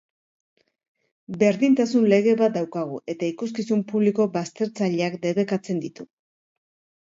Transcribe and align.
Berdintasun 1.43 2.07
lege 2.13 2.33
bat 2.39 2.55
daukagu, 2.55 2.97
eta 3.15 3.29
ikuskizun 3.35 3.85
publiko 3.93 4.27
baztertzaileak 4.39 5.21
debekatzen 5.27 5.85
ditu. 5.87 6.09